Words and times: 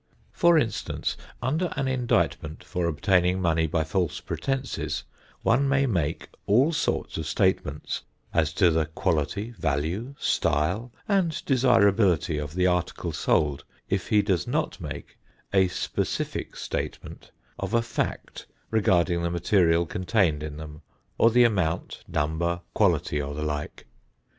For 0.31 0.57
instance, 0.57 1.15
under 1.43 1.71
an 1.75 1.87
indictment 1.87 2.63
for 2.63 2.87
obtaining 2.87 3.39
money 3.39 3.67
by 3.67 3.83
false 3.83 4.19
pretenses, 4.19 5.03
one 5.43 5.69
may 5.69 5.85
make 5.85 6.29
all 6.47 6.73
sorts 6.73 7.17
of 7.19 7.27
statements 7.27 8.01
as 8.33 8.51
to 8.53 8.71
the 8.71 8.87
quality, 8.87 9.51
value, 9.51 10.15
style 10.17 10.91
and 11.07 11.45
desirability 11.45 12.39
of 12.39 12.55
the 12.55 12.65
article 12.65 13.11
sold, 13.11 13.63
if 13.89 14.07
he 14.07 14.23
does 14.23 14.47
not 14.47 14.81
make 14.81 15.19
a 15.53 15.67
specific 15.67 16.55
statement 16.55 17.29
of 17.59 17.75
a 17.75 17.83
fact 17.83 18.47
regarding 18.71 19.21
the 19.21 19.29
material 19.29 19.85
contained 19.85 20.41
in 20.41 20.57
them 20.57 20.81
or 21.19 21.29
the 21.29 21.43
amount, 21.43 22.03
number, 22.07 22.61
quality 22.73 23.21
or 23.21 23.35
the 23.35 23.43
like. 23.45 23.85